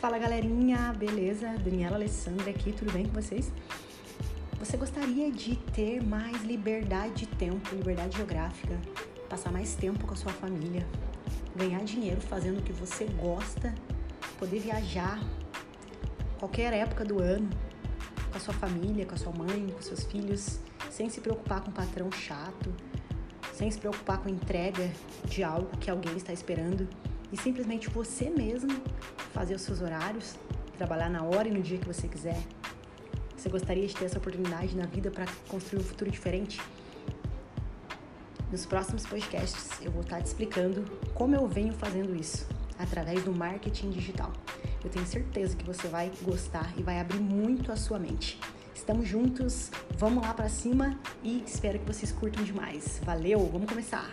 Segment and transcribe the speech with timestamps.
[0.00, 1.48] Fala galerinha, beleza?
[1.58, 3.50] Daniela Alessandra aqui, tudo bem com vocês?
[4.60, 8.78] Você gostaria de ter mais liberdade de tempo, liberdade geográfica,
[9.28, 10.86] passar mais tempo com a sua família,
[11.56, 13.74] ganhar dinheiro fazendo o que você gosta,
[14.38, 15.18] poder viajar
[16.38, 17.50] qualquer época do ano
[18.30, 20.60] com a sua família, com a sua mãe, com seus filhos,
[20.92, 22.72] sem se preocupar com um patrão chato,
[23.52, 24.92] sem se preocupar com entrega
[25.24, 26.88] de algo que alguém está esperando
[27.32, 28.70] e simplesmente você mesmo
[29.32, 30.34] fazer os seus horários,
[30.76, 32.40] trabalhar na hora e no dia que você quiser.
[33.36, 36.60] Você gostaria de ter essa oportunidade na vida para construir um futuro diferente?
[38.50, 42.46] Nos próximos podcasts eu vou estar te explicando como eu venho fazendo isso
[42.78, 44.32] através do marketing digital.
[44.82, 48.40] Eu tenho certeza que você vai gostar e vai abrir muito a sua mente.
[48.74, 53.00] Estamos juntos, vamos lá para cima e espero que vocês curtam demais.
[53.04, 54.08] Valeu, vamos começar.